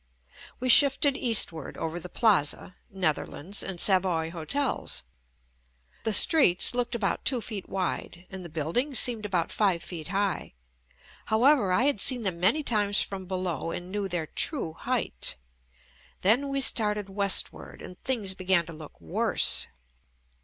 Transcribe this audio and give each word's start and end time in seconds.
We 0.59 0.67
shifted 0.67 1.15
eastward 1.15 1.77
over 1.77 1.99
the 1.99 2.09
Plaza, 2.09 2.75
Netherlands 2.89 3.61
and 3.61 3.79
Savoy 3.79 4.31
hotels. 4.31 5.03
The 6.05 6.11
streets 6.11 6.73
looked 6.73 6.95
about 6.95 7.23
two 7.23 7.39
feet 7.39 7.69
wide 7.69 8.25
and 8.31 8.43
the 8.43 8.49
buildings 8.49 8.97
seemed 8.97 9.27
about 9.27 9.51
five 9.51 9.83
feet 9.83 10.07
high; 10.07 10.55
however 11.25 11.71
I 11.71 11.83
had 11.83 11.99
seen 11.99 12.23
them 12.23 12.39
many 12.39 12.63
times 12.63 12.99
from 13.03 13.27
below 13.27 13.69
and 13.69 13.91
knew 13.91 14.07
their 14.07 14.25
true 14.25 14.73
height. 14.73 15.35
Then 16.23 16.49
we 16.49 16.61
started 16.61 17.07
west 17.07 17.53
ward 17.53 17.83
and 17.83 18.01
things 18.03 18.33
began 18.33 18.65
to 18.65 18.73
look 18.73 18.99
worse. 18.99 19.67